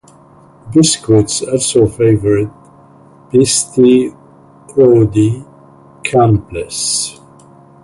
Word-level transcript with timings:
Biscuits 0.73 1.43
also 1.43 1.85
favored 1.87 2.49
Paiste 3.31 3.77
Rude 4.75 5.45
cymbals. 6.03 7.21